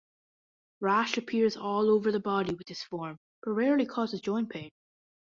Rash 0.79 1.15
appears 1.17 1.55
all 1.55 1.87
over 1.91 2.11
the 2.11 2.19
body 2.19 2.55
with 2.55 2.65
this 2.65 2.81
form, 2.81 3.17
but 3.43 3.51
rarely 3.51 3.85
causes 3.85 4.19
joint 4.19 4.49
pain. 4.49 4.71